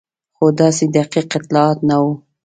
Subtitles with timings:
[0.35, 2.11] خو داسې دقیق اطلاعات نه وو.